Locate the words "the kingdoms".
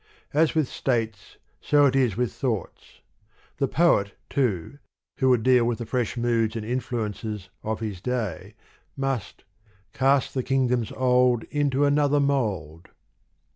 10.33-10.91